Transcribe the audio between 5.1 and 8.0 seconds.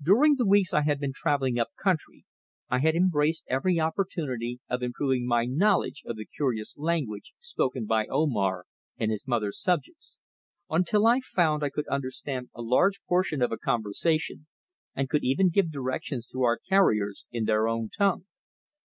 my knowledge of the curious language spoken